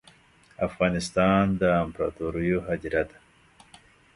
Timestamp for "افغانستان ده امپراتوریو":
0.67-2.59